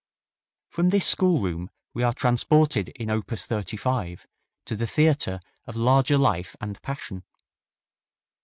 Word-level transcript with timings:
From 0.71 0.89
this 0.89 1.05
schoolroom 1.05 1.69
we 1.93 2.01
are 2.01 2.11
transported 2.11 2.89
in 2.95 3.11
op. 3.11 3.27
35 3.27 4.25
to 4.65 4.75
the 4.75 4.87
theatre 4.87 5.39
of 5.67 5.75
larger 5.75 6.17
life 6.17 6.55
and 6.59 6.81
passion. 6.81 7.23